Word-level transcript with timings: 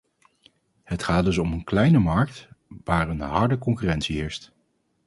Het 0.83 1.03
gaat 1.03 1.25
dus 1.25 1.37
om 1.37 1.51
een 1.53 1.63
kleine 1.63 1.99
markt 1.99 2.47
waar 2.83 3.09
een 3.09 3.19
harde 3.21 3.57
concurrentie 3.57 4.15
heerst. 4.15 4.51